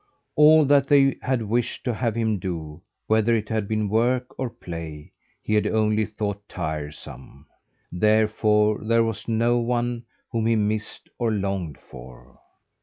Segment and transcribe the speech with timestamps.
[0.35, 4.49] All that they had wished to have him do whether it had been work or
[4.49, 5.11] play
[5.43, 7.45] he had only thought tiresome.
[7.91, 12.39] Therefore there was no one whom he missed or longed for.